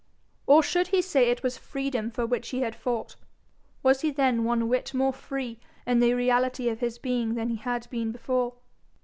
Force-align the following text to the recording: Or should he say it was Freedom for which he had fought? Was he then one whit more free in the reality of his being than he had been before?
Or 0.47 0.63
should 0.63 0.87
he 0.87 0.99
say 0.99 1.29
it 1.29 1.43
was 1.43 1.59
Freedom 1.59 2.09
for 2.09 2.25
which 2.25 2.49
he 2.49 2.61
had 2.61 2.75
fought? 2.75 3.15
Was 3.83 4.01
he 4.01 4.09
then 4.09 4.43
one 4.43 4.67
whit 4.67 4.95
more 4.95 5.13
free 5.13 5.59
in 5.85 5.99
the 5.99 6.15
reality 6.15 6.69
of 6.69 6.79
his 6.79 6.97
being 6.97 7.35
than 7.35 7.49
he 7.49 7.57
had 7.57 7.87
been 7.91 8.11
before? 8.11 8.53